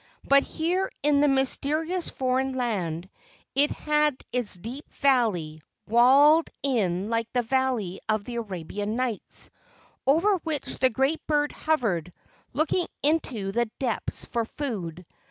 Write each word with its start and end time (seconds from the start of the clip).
But 0.27 0.41
here 0.41 0.89
in 1.03 1.21
the 1.21 1.27
myste¬ 1.27 1.79
rious 1.85 2.11
foreign 2.11 2.53
land 2.53 3.07
it 3.53 3.69
had 3.69 4.15
its 4.33 4.55
deep 4.55 4.91
valley, 4.93 5.61
walled 5.87 6.49
in 6.63 7.11
like 7.11 7.31
the 7.33 7.43
valley 7.43 7.99
of 8.09 8.23
the 8.23 8.37
Arabian 8.37 8.95
Nights, 8.95 9.51
over 10.07 10.37
which 10.37 10.79
the 10.79 10.89
great 10.89 11.21
bird 11.27 11.51
hovered 11.51 12.11
looking 12.51 12.87
into 13.03 13.51
the 13.51 13.67
depths 13.77 14.25
for 14.25 14.43
food. 14.43 15.05